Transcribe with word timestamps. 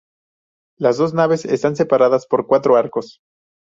Las 0.79 0.97
dos 0.97 1.13
naves 1.13 1.45
están 1.45 1.75
separadas 1.75 2.25
por 2.25 2.47
cuatro 2.47 2.75
arcos. 2.75 3.19